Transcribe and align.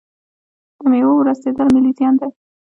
د 0.77 0.79
میوو 0.91 1.13
ورستیدل 1.19 1.67
ملي 1.75 1.91
زیان 1.97 2.15
دی. 2.19 2.29